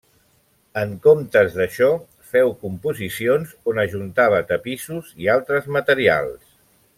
[0.83, 1.89] En comptes d'això,
[2.31, 6.43] feu composicions on ajuntava tapissos i altres materials.